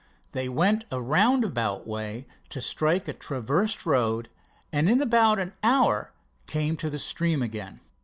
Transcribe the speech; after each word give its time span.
They 0.31 0.49
went 0.49 0.85
a 0.89 0.99
roundabout 0.99 1.85
way 1.85 2.25
to 2.49 2.59
strike 2.59 3.07
a 3.07 3.13
traversed 3.13 3.85
road, 3.85 4.29
and 4.73 4.89
in 4.89 4.99
about 4.99 5.37
an 5.37 5.53
hour 5.61 6.11
came 6.47 6.75
to 6.77 6.89
the 6.89 6.97
stream 6.97 7.43
again. 7.43 7.81